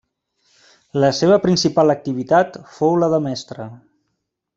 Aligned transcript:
La 1.03 1.11
seva 1.17 1.37
principal 1.43 1.93
activitat 1.95 2.57
fou 2.79 2.97
la 3.03 3.11
de 3.15 3.21
mestre. 3.27 3.69